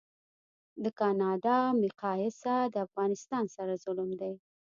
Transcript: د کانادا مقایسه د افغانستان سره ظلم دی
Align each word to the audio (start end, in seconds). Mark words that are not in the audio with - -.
د 0.83 0.85
کانادا 0.99 1.57
مقایسه 1.83 2.55
د 2.73 2.75
افغانستان 2.87 3.45
سره 3.55 3.73
ظلم 3.83 4.09
دی 4.21 4.33